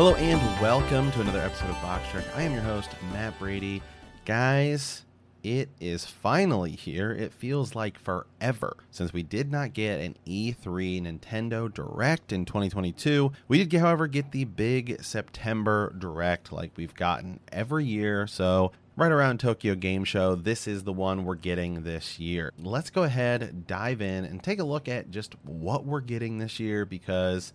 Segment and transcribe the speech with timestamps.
[0.00, 2.24] Hello and welcome to another episode of Box Trek.
[2.34, 3.82] I am your host, Matt Brady.
[4.24, 5.04] Guys,
[5.42, 7.12] it is finally here.
[7.12, 13.30] It feels like forever since we did not get an E3 Nintendo Direct in 2022.
[13.46, 18.26] We did, however, get the big September Direct like we've gotten every year.
[18.26, 22.54] So, right around Tokyo Game Show, this is the one we're getting this year.
[22.58, 26.58] Let's go ahead, dive in, and take a look at just what we're getting this
[26.58, 27.52] year because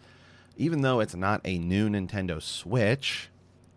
[0.57, 3.29] even though it's not a new Nintendo Switch,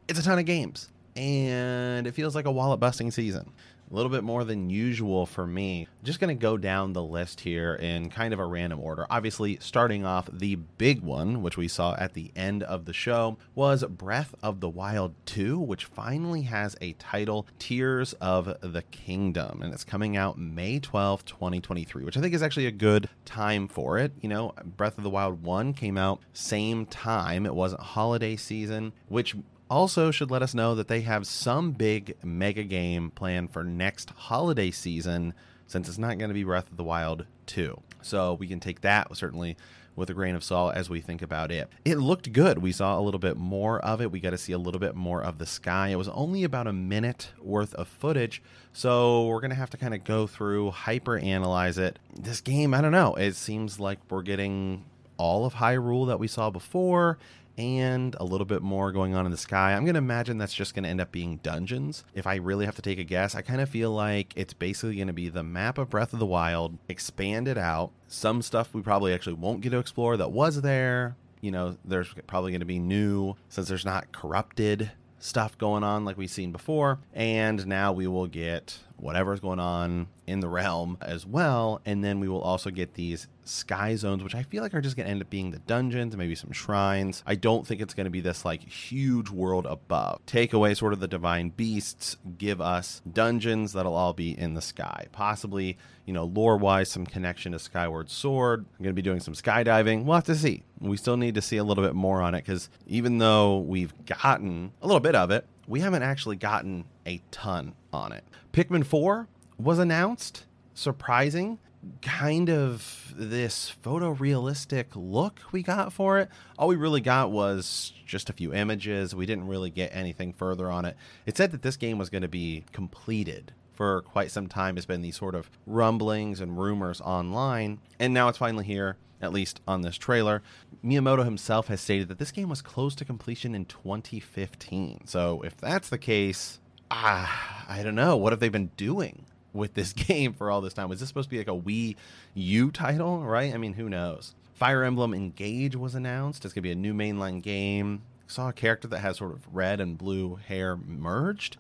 [0.09, 0.89] it's a ton of games.
[1.17, 3.53] And it feels like a wallet busting season.
[3.91, 5.89] A little bit more than usual for me.
[6.05, 9.07] Just going to go down the list here in kind of a random order.
[9.09, 13.39] Obviously, starting off the big one, which we saw at the end of the show,
[13.55, 19.63] was Breath of the Wild 2, which finally has a title, Tears of the Kingdom.
[19.63, 23.69] And it's coming out May 12th, 2023, which I think is actually a good time
[23.69, 24.13] for it.
[24.21, 28.93] You know, Breath of the Wild 1 came out same time, it wasn't holiday season,
[29.09, 29.35] which
[29.71, 34.11] also should let us know that they have some big mega game planned for next
[34.11, 35.35] holiday season
[35.67, 37.81] since it's not going to be Breath of the Wild 2.
[38.03, 39.57] So we can take that certainly
[39.99, 41.69] with a grain of salt as we think about it.
[41.85, 42.59] It looked good.
[42.59, 44.13] We saw a little bit more of it.
[44.13, 45.89] We got to see a little bit more of the sky.
[45.89, 48.41] It was only about a minute worth of footage,
[48.73, 51.99] so we're going to have to kind of go through, hyper analyze it.
[52.15, 53.15] This game, I don't know.
[53.15, 54.85] It seems like we're getting
[55.19, 57.19] all of Hyrule that we saw before
[57.59, 59.75] and a little bit more going on in the sky.
[59.75, 62.05] I'm going to imagine that's just going to end up being dungeons.
[62.15, 64.95] If I really have to take a guess, I kind of feel like it's basically
[64.95, 67.91] going to be the map of Breath of the Wild expanded out.
[68.07, 71.17] Some stuff we probably actually won't get to explore that was there.
[71.41, 76.05] You know, there's probably going to be new since there's not corrupted stuff going on
[76.05, 77.01] like we've seen before.
[77.13, 81.81] And now we will get whatever's going on in the realm as well.
[81.87, 84.97] And then we will also get these sky zones, which I feel like are just
[84.97, 87.23] going to end up being the dungeons, maybe some shrines.
[87.27, 90.21] I don't think it's going to be this like huge world above.
[90.27, 94.63] Take away sort of the divine beasts, give us dungeons that'll all be in the
[94.63, 95.07] sky.
[95.13, 98.61] Possibly, you know, lore wise, some connection to Skyward Sword.
[98.79, 100.05] I'm going to be doing some skydiving.
[100.05, 100.63] We'll have to see.
[100.81, 103.93] We still need to see a little bit more on it because even though we've
[104.05, 108.25] gotten a little bit of it, we haven't actually gotten a ton on it.
[108.53, 109.29] Pikmin 4
[109.59, 110.45] was announced.
[110.75, 111.59] Surprising.
[112.03, 116.29] Kind of this photorealistic look we got for it.
[116.59, 119.15] All we really got was just a few images.
[119.15, 120.97] We didn't really get anything further on it.
[121.25, 124.77] It said that this game was going to be completed for quite some time.
[124.77, 129.33] It's been these sort of rumblings and rumors online, and now it's finally here, at
[129.33, 130.43] least on this trailer.
[130.85, 135.07] Miyamoto himself has stated that this game was close to completion in 2015.
[135.07, 136.59] So if that's the case,
[136.91, 138.17] ah, I don't know.
[138.17, 140.89] What have they been doing with this game for all this time?
[140.89, 141.97] Was this supposed to be like a Wii
[142.35, 143.53] U title, right?
[143.53, 144.35] I mean, who knows?
[144.55, 146.45] Fire Emblem Engage was announced.
[146.45, 148.03] It's going to be a new mainline game.
[148.27, 151.57] Saw a character that has sort of red and blue hair merged.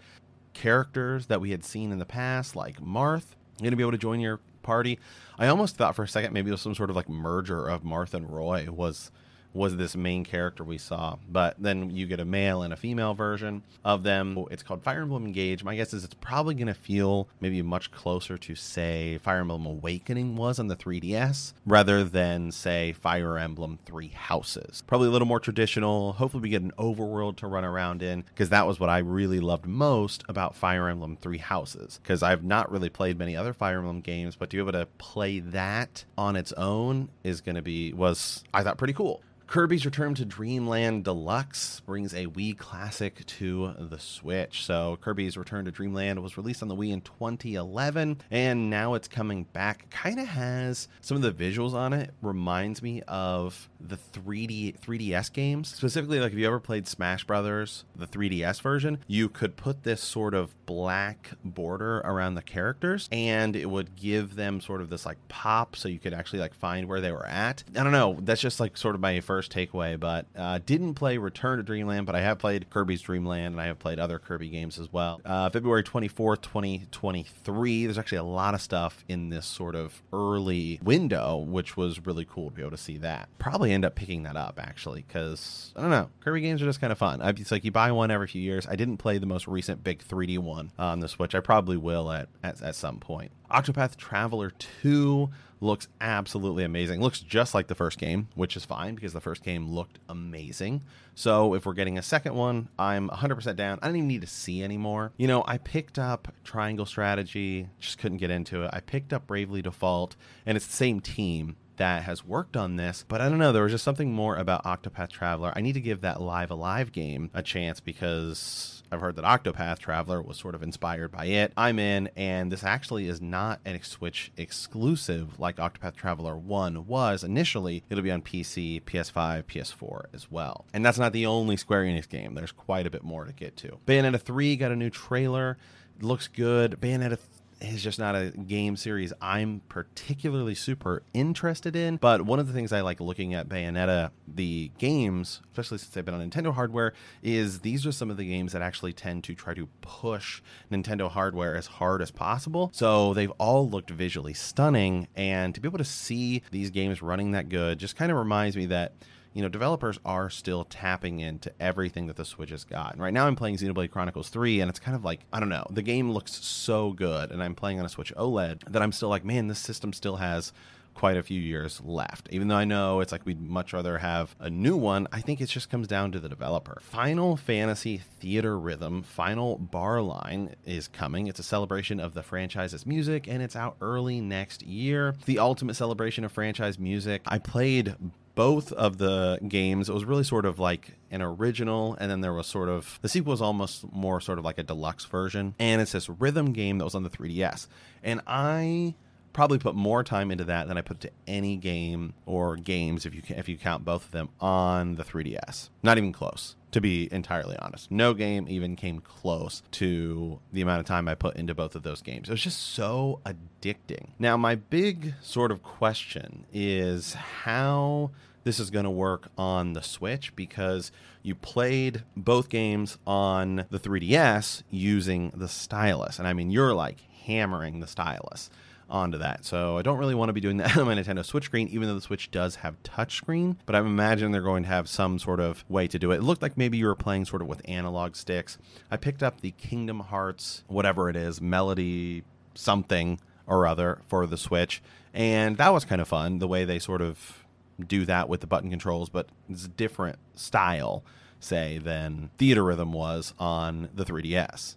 [0.52, 3.92] Characters that we had seen in the past, like Marth, you're going to be able
[3.92, 4.98] to join your party.
[5.38, 7.84] I almost thought for a second maybe it was some sort of like merger of
[7.84, 9.10] Marth and Roy was
[9.52, 11.16] was this main character we saw.
[11.28, 14.44] But then you get a male and a female version of them.
[14.50, 15.64] It's called Fire Emblem Engage.
[15.64, 19.66] My guess is it's probably going to feel maybe much closer to, say, Fire Emblem
[19.66, 24.82] Awakening was on the 3DS rather than, say, Fire Emblem Three Houses.
[24.86, 26.12] Probably a little more traditional.
[26.12, 29.40] Hopefully, we get an overworld to run around in because that was what I really
[29.40, 32.00] loved most about Fire Emblem Three Houses.
[32.02, 34.86] Because I've not really played many other Fire Emblem games, but to be able to
[34.98, 39.22] play that on its own is going to be, was, I thought, pretty cool.
[39.48, 44.62] Kirby's Return to Dreamland Deluxe brings a Wii classic to the Switch.
[44.62, 49.08] So, Kirby's Return to Dreamland was released on the Wii in 2011, and now it's
[49.08, 49.88] coming back.
[49.88, 55.32] Kind of has some of the visuals on it reminds me of the 3D 3DS
[55.32, 55.74] games.
[55.74, 60.02] Specifically, like if you ever played Smash Brothers, the 3DS version, you could put this
[60.02, 65.06] sort of black border around the characters, and it would give them sort of this
[65.06, 67.64] like pop, so you could actually like find where they were at.
[67.74, 68.18] I don't know.
[68.20, 71.62] That's just like sort of my first first takeaway, but uh, didn't play Return to
[71.62, 74.92] Dreamland, but I have played Kirby's Dreamland and I have played other Kirby games as
[74.92, 75.20] well.
[75.24, 77.84] Uh, February 24th, 2023.
[77.84, 82.24] There's actually a lot of stuff in this sort of early window, which was really
[82.24, 83.28] cool to be able to see that.
[83.38, 86.80] Probably end up picking that up actually, because I don't know, Kirby games are just
[86.80, 87.22] kind of fun.
[87.22, 88.66] I, It's like you buy one every few years.
[88.66, 91.36] I didn't play the most recent big 3D one on the Switch.
[91.36, 93.30] I probably will at, at, at some point.
[93.50, 94.50] Octopath Traveler
[94.82, 95.30] 2
[95.60, 97.00] looks absolutely amazing.
[97.00, 100.82] Looks just like the first game, which is fine because the first game looked amazing.
[101.14, 103.78] So if we're getting a second one, I'm 100% down.
[103.82, 105.12] I don't even need to see anymore.
[105.16, 108.70] You know, I picked up Triangle Strategy, just couldn't get into it.
[108.72, 110.16] I picked up Bravely Default,
[110.46, 113.52] and it's the same team that has worked on this, but I don't know.
[113.52, 115.52] There was just something more about Octopath Traveler.
[115.56, 119.24] I need to give that Live A Live game a chance because I've heard that
[119.24, 121.52] Octopath Traveler was sort of inspired by it.
[121.56, 127.22] I'm in, and this actually is not an Switch exclusive like Octopath Traveler 1 was
[127.22, 127.84] initially.
[127.88, 130.66] It'll be on PC, PS5, PS4 as well.
[130.72, 133.56] And that's not the only Square Enix game, there's quite a bit more to get
[133.58, 133.78] to.
[133.86, 135.58] Bayonetta 3 got a new trailer.
[135.96, 136.78] It looks good.
[136.80, 137.18] Bayonetta
[137.60, 141.96] is just not a game series I'm particularly super interested in.
[141.96, 146.04] But one of the things I like looking at Bayonetta, the games, especially since they've
[146.04, 149.34] been on Nintendo hardware, is these are some of the games that actually tend to
[149.34, 152.70] try to push Nintendo hardware as hard as possible.
[152.72, 155.08] So they've all looked visually stunning.
[155.16, 158.56] And to be able to see these games running that good just kind of reminds
[158.56, 158.92] me that
[159.38, 162.94] you know, developers are still tapping into everything that the Switch has got.
[162.94, 165.48] And right now I'm playing Xenoblade Chronicles 3, and it's kind of like, I don't
[165.48, 168.90] know, the game looks so good, and I'm playing on a Switch OLED that I'm
[168.90, 170.52] still like, man, this system still has
[170.98, 172.28] quite a few years left.
[172.32, 175.40] Even though I know it's like we'd much rather have a new one, I think
[175.40, 176.80] it just comes down to the developer.
[176.82, 181.28] Final Fantasy Theatrhythm Final Bar Line is coming.
[181.28, 185.14] It's a celebration of the franchise's music and it's out early next year.
[185.26, 187.22] The ultimate celebration of franchise music.
[187.26, 187.94] I played
[188.38, 192.32] both of the games, it was really sort of like an original, and then there
[192.32, 195.56] was sort of the sequel was almost more sort of like a deluxe version.
[195.58, 197.66] And it's this rhythm game that was on the 3DS.
[198.04, 198.94] And I
[199.32, 203.12] probably put more time into that than I put to any game or games if
[203.12, 205.70] you if you count both of them on the 3DS.
[205.82, 207.90] Not even close, to be entirely honest.
[207.90, 211.82] No game even came close to the amount of time I put into both of
[211.82, 212.28] those games.
[212.28, 214.08] It was just so addicting.
[214.18, 218.10] Now, my big sort of question is how
[218.44, 220.92] this is going to work on the Switch because
[221.22, 226.18] you played both games on the 3DS using the stylus.
[226.18, 228.50] And I mean, you're like hammering the stylus
[228.88, 229.44] onto that.
[229.44, 231.88] So I don't really want to be doing that on my Nintendo Switch screen, even
[231.88, 233.56] though the Switch does have touchscreen.
[233.66, 236.16] But I'm imagine they're going to have some sort of way to do it.
[236.16, 238.58] It looked like maybe you were playing sort of with analog sticks.
[238.90, 242.24] I picked up the Kingdom Hearts, whatever it is, Melody
[242.54, 244.82] something or other for the Switch.
[245.14, 247.44] And that was kind of fun, the way they sort of
[247.84, 251.04] do that with the button controls, but it's a different style,
[251.40, 254.76] say, than Theatrhythm was on the 3DS.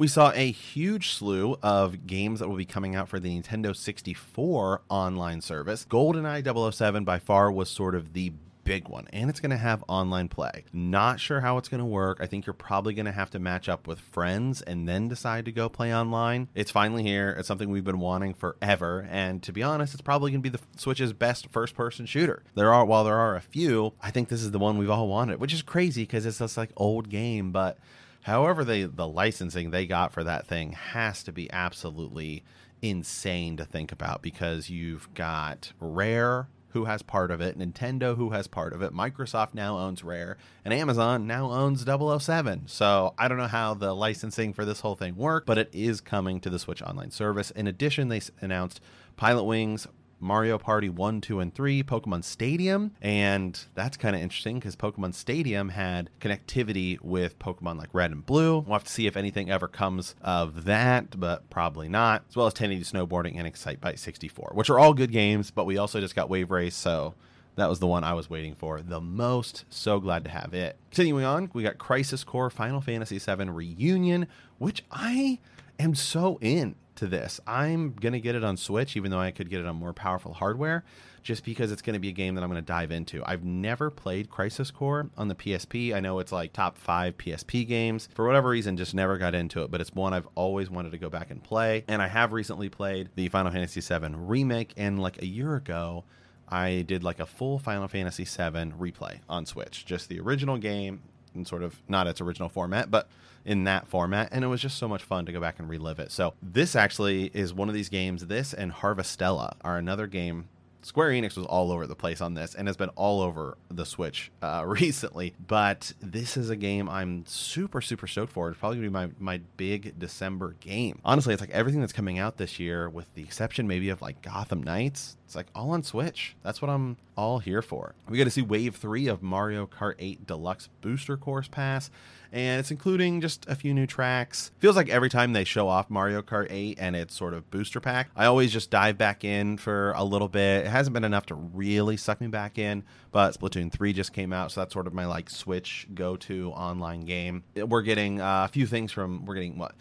[0.00, 3.76] We saw a huge slew of games that will be coming out for the Nintendo
[3.76, 5.84] 64 online service.
[5.90, 8.32] GoldenEye 007 by far was sort of the
[8.64, 10.64] big one, and it's going to have online play.
[10.72, 12.16] Not sure how it's going to work.
[12.18, 15.44] I think you're probably going to have to match up with friends and then decide
[15.44, 16.48] to go play online.
[16.54, 17.36] It's finally here.
[17.38, 20.56] It's something we've been wanting forever, and to be honest, it's probably going to be
[20.56, 22.42] the Switch's best first-person shooter.
[22.54, 25.08] There are, while there are a few, I think this is the one we've all
[25.08, 27.76] wanted, which is crazy because it's this like old game, but
[28.22, 32.44] however they the licensing they got for that thing has to be absolutely
[32.82, 38.30] insane to think about because you've got Rare who has part of it, Nintendo who
[38.30, 42.68] has part of it, Microsoft now owns Rare, and Amazon now owns 007.
[42.68, 46.00] So I don't know how the licensing for this whole thing worked, but it is
[46.00, 47.50] coming to the Switch Online service.
[47.50, 48.80] In addition, they announced
[49.18, 49.86] Pilotwings
[50.20, 52.92] Mario Party 1, 2, and 3, Pokemon Stadium.
[53.00, 58.24] And that's kind of interesting because Pokemon Stadium had connectivity with Pokemon like Red and
[58.24, 58.58] Blue.
[58.58, 62.24] We'll have to see if anything ever comes of that, but probably not.
[62.28, 65.78] As well as 1080 Snowboarding and Excitebike 64, which are all good games, but we
[65.78, 67.14] also just got Wave Race, so
[67.56, 69.64] that was the one I was waiting for the most.
[69.68, 70.76] So glad to have it.
[70.90, 74.26] Continuing on, we got Crisis Core Final Fantasy VII Reunion,
[74.58, 75.40] which I
[75.80, 77.40] am so in to this.
[77.46, 79.92] I'm going to get it on Switch, even though I could get it on more
[79.92, 80.84] powerful hardware,
[81.22, 83.22] just because it's going to be a game that I'm going to dive into.
[83.24, 85.94] I've never played Crisis Core on the PSP.
[85.94, 88.08] I know it's like top five PSP games.
[88.14, 90.98] For whatever reason, just never got into it, but it's one I've always wanted to
[90.98, 91.84] go back and play.
[91.88, 96.04] And I have recently played the Final Fantasy VII Remake, and like a year ago,
[96.48, 101.02] I did like a full Final Fantasy VII replay on Switch, just the original game
[101.34, 103.08] and sort of not its original format, but
[103.44, 104.28] in that format.
[104.32, 106.12] And it was just so much fun to go back and relive it.
[106.12, 108.26] So, this actually is one of these games.
[108.26, 110.48] This and Harvestella are another game
[110.82, 113.84] Square Enix was all over the place on this and has been all over the
[113.84, 115.34] Switch uh, recently.
[115.46, 118.48] But this is a game I'm super, super stoked for.
[118.48, 121.00] It's probably going to be my, my big December game.
[121.04, 124.22] Honestly, it's like everything that's coming out this year, with the exception maybe of like
[124.22, 126.34] Gotham Knights, it's like all on Switch.
[126.42, 127.94] That's what I'm all here for.
[128.08, 131.88] We got to see Wave 3 of Mario Kart 8 Deluxe Booster Course Pass
[132.32, 134.50] and it's including just a few new tracks.
[134.58, 137.78] Feels like every time they show off Mario Kart 8 and its sort of booster
[137.78, 140.66] pack, I always just dive back in for a little bit.
[140.66, 142.82] It hasn't been enough to really suck me back in,
[143.12, 147.02] but Splatoon 3 just came out, so that's sort of my like Switch go-to online
[147.02, 147.44] game.
[147.54, 149.76] We're getting uh, a few things from we're getting what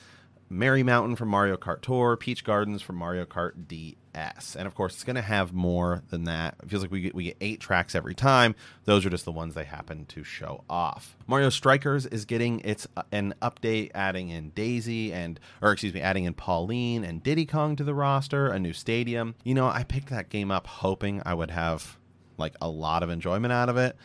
[0.50, 4.56] Merry Mountain from Mario Kart Tour, Peach Gardens from Mario Kart DS.
[4.56, 6.56] And of course, it's going to have more than that.
[6.64, 8.56] It feels like we get, we get eight tracks every time.
[8.86, 11.16] Those are just the ones they happen to show off.
[11.28, 16.02] Mario Strikers is getting its uh, an update, adding in Daisy and, or excuse me,
[16.02, 19.36] adding in Pauline and Diddy Kong to the roster, a new stadium.
[19.44, 21.98] You know, I picked that game up hoping I would have
[22.40, 23.96] like a lot of enjoyment out of it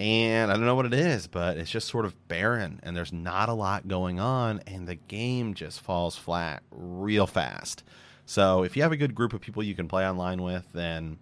[0.00, 3.12] and I don't know what it is, but it's just sort of barren and there's
[3.12, 7.84] not a lot going on and the game just falls flat real fast.
[8.24, 11.18] So if you have a good group of people you can play online with, then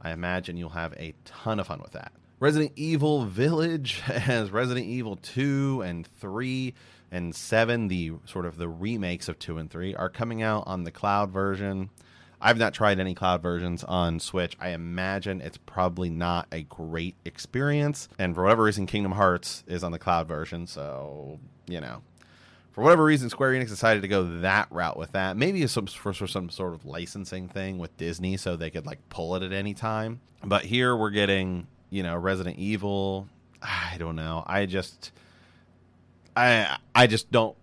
[0.00, 2.12] I imagine you'll have a ton of fun with that.
[2.40, 6.72] Resident Evil Village has Resident Evil 2 and 3
[7.10, 10.84] and 7, the sort of the remakes of 2 and 3 are coming out on
[10.84, 11.90] the cloud version.
[12.40, 14.56] I've not tried any cloud versions on Switch.
[14.60, 18.08] I imagine it's probably not a great experience.
[18.18, 20.66] And for whatever reason, Kingdom Hearts is on the cloud version.
[20.66, 22.02] So, you know,
[22.72, 25.36] for whatever reason, Square Enix decided to go that route with that.
[25.36, 28.98] Maybe some, for, for some sort of licensing thing with Disney so they could like
[29.08, 30.20] pull it at any time.
[30.42, 33.28] But here we're getting, you know, Resident Evil.
[33.62, 34.42] I don't know.
[34.46, 35.12] I just.
[36.36, 37.56] I I just don't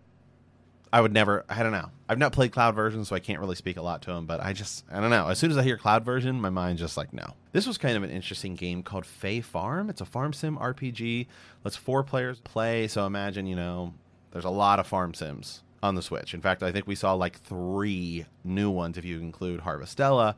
[0.94, 1.46] I would never.
[1.48, 1.90] I don't know.
[2.10, 4.26] I've not played cloud version, so I can't really speak a lot to them.
[4.26, 5.28] But I just, I don't know.
[5.28, 7.36] As soon as I hear cloud version, my mind's just like, no.
[7.54, 9.90] This was kind of an interesting game called Fae Farm.
[9.90, 11.28] It's a farm sim RPG.
[11.64, 12.88] Let's four players play.
[12.88, 13.94] So imagine, you know,
[14.32, 16.34] there's a lot of farm sims on the Switch.
[16.34, 20.36] In fact, I think we saw like three new ones if you include Harvestella,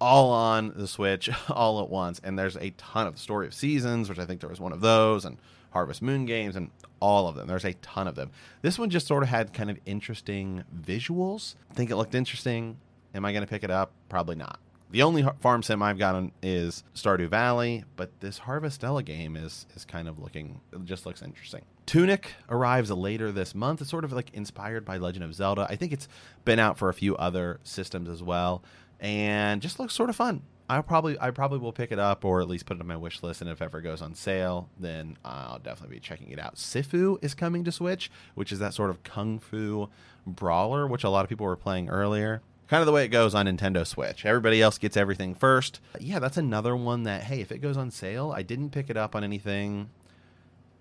[0.00, 2.20] all on the Switch all at once.
[2.24, 4.80] And there's a ton of Story of Seasons, which I think there was one of
[4.80, 5.36] those, and
[5.70, 6.70] Harvest Moon games, and
[7.00, 7.46] all of them.
[7.46, 8.30] There's a ton of them.
[8.62, 11.54] This one just sort of had kind of interesting visuals.
[11.70, 12.78] I think it looked interesting.
[13.14, 13.92] Am I going to pick it up?
[14.08, 14.58] Probably not.
[14.90, 19.84] The only farm sim I've gotten is Stardew Valley, but this Harvestella game is is
[19.84, 21.62] kind of looking it just looks interesting.
[21.84, 23.82] Tunic arrives later this month.
[23.82, 25.66] It's sort of like inspired by Legend of Zelda.
[25.68, 26.08] I think it's
[26.46, 28.62] been out for a few other systems as well,
[28.98, 30.42] and just looks sort of fun.
[30.68, 32.96] I probably I probably will pick it up or at least put it on my
[32.96, 33.40] wish list.
[33.40, 36.56] And if ever goes on sale, then I'll definitely be checking it out.
[36.56, 39.88] Sifu is coming to Switch, which is that sort of kung fu
[40.26, 42.42] brawler, which a lot of people were playing earlier.
[42.68, 44.26] Kind of the way it goes on Nintendo Switch.
[44.26, 45.80] Everybody else gets everything first.
[45.98, 48.96] Yeah, that's another one that hey, if it goes on sale, I didn't pick it
[48.96, 49.88] up on anything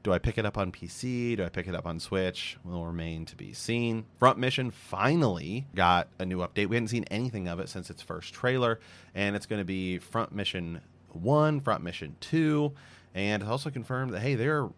[0.07, 1.35] do I pick it up on PC?
[1.35, 2.57] Do I pick it up on Switch?
[2.63, 4.05] Will remain to be seen.
[4.19, 6.67] Front Mission finally got a new update.
[6.67, 8.79] We hadn't seen anything of it since its first trailer,
[9.13, 12.71] and it's going to be Front Mission 1, Front Mission 2,
[13.15, 14.69] and it's also confirmed that, hey, they're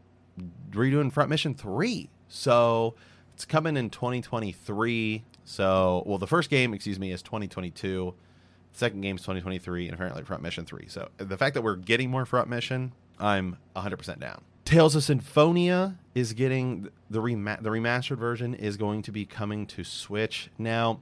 [0.71, 2.09] redoing Front Mission 3.
[2.27, 2.95] So
[3.35, 5.23] it's coming in 2023.
[5.45, 8.15] So, well, the first game, excuse me, is 2022.
[8.71, 10.87] second game is 2023, and apparently Front Mission 3.
[10.87, 14.41] So the fact that we're getting more Front Mission, I'm 100% down.
[14.69, 19.65] Tales of Symphonia is getting the rema- the remastered version is going to be coming
[19.65, 20.99] to Switch now.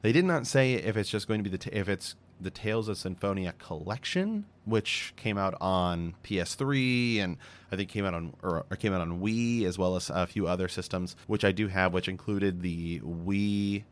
[0.00, 2.48] They did not say if it's just going to be the t- if it's the
[2.48, 7.36] Tales of Symphonia collection, which came out on PS3 and
[7.70, 10.26] I think came out on or, or came out on Wii as well as a
[10.26, 13.84] few other systems, which I do have, which included the Wii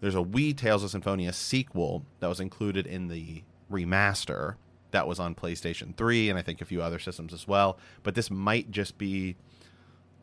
[0.00, 4.54] there's a Wii Tales of Symphonia sequel that was included in the remaster
[4.92, 7.78] that was on PlayStation 3 and I think a few other systems as well.
[8.02, 9.36] But this might just be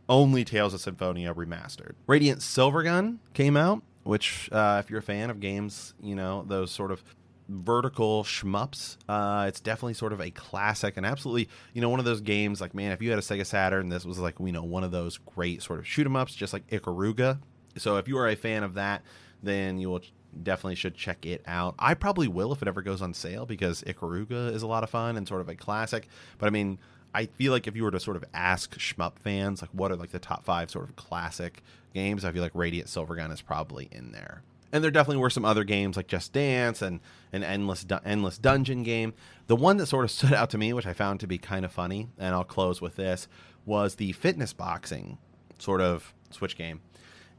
[0.08, 1.94] only Tales of Symphonia remastered.
[2.08, 6.72] Radiant Silvergun came out, which, uh, if you're a fan of games, you know, those
[6.72, 7.04] sort of
[7.48, 8.98] vertical shmups.
[9.08, 12.62] Uh, it's definitely sort of a classic and absolutely, you know, one of those games
[12.62, 14.92] like, man, if you had a Sega Saturn, this was like, you know, one of
[14.92, 17.40] those great sort of shoot 'em ups, just like Ikaruga.
[17.78, 19.04] So if you are a fan of that,
[19.42, 20.02] then you will
[20.43, 21.75] definitely should check it out.
[21.79, 24.89] I probably will if it ever goes on sale because Ikaruga is a lot of
[24.89, 26.07] fun and sort of a classic.
[26.38, 26.79] But I mean,
[27.13, 29.95] I feel like if you were to sort of ask shmup fans, like what are
[29.95, 33.89] like the top five sort of classic games, I feel like Radiant Silvergun is probably
[33.91, 34.43] in there.
[34.71, 37.00] And there definitely were some other games like Just Dance and
[37.33, 39.13] an endless endless dungeon game.
[39.48, 41.65] The one that sort of stood out to me, which I found to be kind
[41.65, 43.27] of funny, and I'll close with this,
[43.65, 45.17] was the fitness boxing
[45.57, 46.81] sort of Switch game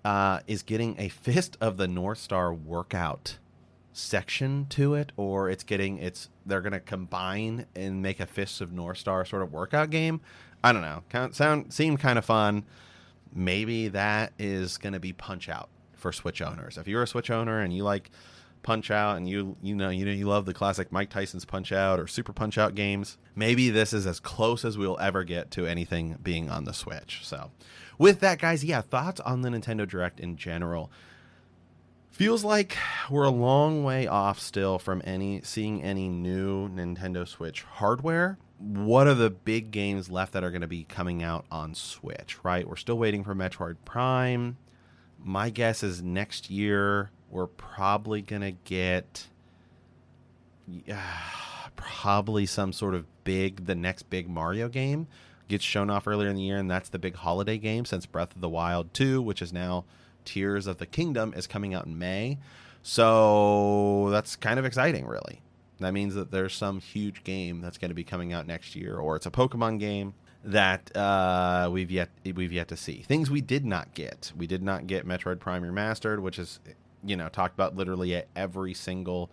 [0.05, 3.39] uh, is getting a Fist of the North Star workout
[3.93, 8.73] section to it, or it's getting it's they're gonna combine and make a Fist of
[8.73, 10.21] North Star sort of workout game.
[10.63, 11.03] I don't know.
[11.09, 12.65] Kind sound seem kind of fun.
[13.33, 16.79] Maybe that is gonna be Punch Out for Switch owners.
[16.79, 18.11] If you're a Switch owner and you like
[18.63, 21.73] Punch Out and you you know you know you love the classic Mike Tyson's Punch
[21.73, 25.51] Out or Super Punch Out games, maybe this is as close as we'll ever get
[25.53, 27.21] to anything being on the Switch.
[27.23, 27.51] So
[27.99, 30.91] with that, guys, yeah, thoughts on the Nintendo Direct in general.
[32.11, 32.77] Feels like
[33.11, 38.39] we're a long way off still from any seeing any new Nintendo Switch hardware.
[38.59, 42.37] What are the big games left that are going to be coming out on Switch,
[42.43, 42.69] right?
[42.69, 44.59] We're still waiting for Metroid Prime.
[45.19, 49.27] My guess is next year we're probably going to get
[51.77, 55.07] probably some sort of big the next big Mario game
[55.49, 58.35] gets shown off earlier in the year, and that's the big holiday game since Breath
[58.35, 59.85] of the Wild 2, which is now
[60.25, 62.39] Tears of the Kingdom, is coming out in May.
[62.83, 65.43] So that's kind of exciting, really.
[65.81, 68.97] That means that there's some huge game that's going to be coming out next year,
[68.97, 73.03] or it's a Pokemon game that uh, we've yet we've yet to see.
[73.03, 74.33] Things we did not get.
[74.37, 76.61] We did not get Metroid Prime Remastered, which is
[77.05, 79.31] you know talked about literally at every single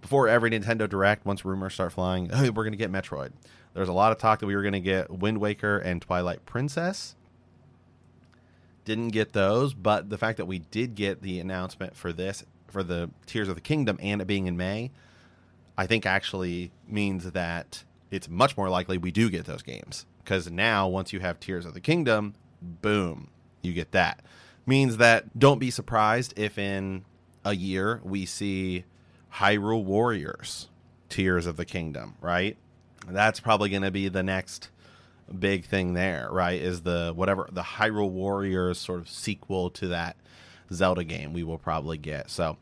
[0.00, 1.24] before every Nintendo Direct.
[1.26, 3.32] Once rumors start flying, hey, we're going to get Metroid.
[3.74, 6.44] There's a lot of talk that we were going to get Wind Waker and Twilight
[6.44, 7.14] Princess.
[8.84, 12.82] Didn't get those, but the fact that we did get the announcement for this, for
[12.82, 14.90] the Tears of the Kingdom, and it being in May,
[15.78, 20.06] I think actually means that it's much more likely we do get those games.
[20.24, 23.28] Because now, once you have Tears of the Kingdom, boom,
[23.62, 24.22] you get that.
[24.66, 27.04] Means that don't be surprised if in
[27.44, 28.84] a year we see
[29.34, 30.68] Hyrule Warriors,
[31.08, 32.56] Tears of the Kingdom, right?
[33.08, 34.70] that's probably going to be the next
[35.38, 36.60] big thing there, right?
[36.60, 40.16] Is the whatever the Hyrule Warriors sort of sequel to that
[40.72, 42.30] Zelda game we will probably get.
[42.30, 42.56] So,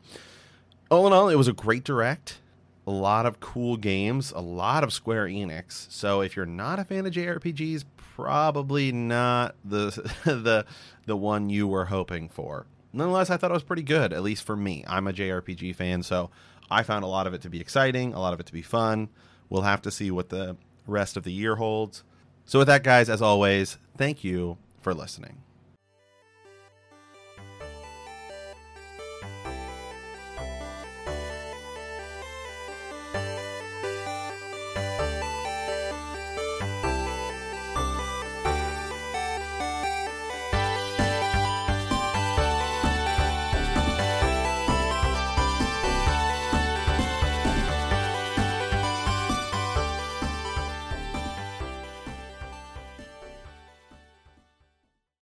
[0.89, 2.39] all in all, it was a great direct.
[2.87, 5.91] A lot of cool games, a lot of Square Enix.
[5.91, 9.89] So if you're not a fan of JRPGs, probably not the
[10.25, 10.65] the
[11.05, 12.65] the one you were hoping for.
[12.91, 14.83] Nonetheless, I thought it was pretty good, at least for me.
[14.87, 16.31] I'm a JRPG fan, so
[16.71, 18.61] I found a lot of it to be exciting, a lot of it to be
[18.61, 19.09] fun.
[19.49, 22.03] We'll have to see what the rest of the year holds.
[22.45, 25.37] So, with that, guys, as always, thank you for listening.